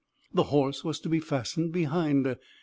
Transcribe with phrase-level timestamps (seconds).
[0.33, 2.35] The horse was to be fastened behind.